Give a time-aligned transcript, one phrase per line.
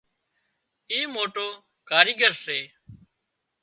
[0.91, 1.47] اي موٽو
[1.89, 2.59] ڪاريڳر سي